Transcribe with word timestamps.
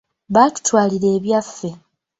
Baatutwalira 0.33 1.07
ebyaffe. 1.17 1.69